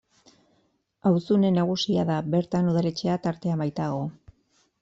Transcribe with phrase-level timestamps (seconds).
[1.09, 4.05] Auzune nagusia da, bertan udaletxea tartean baitago.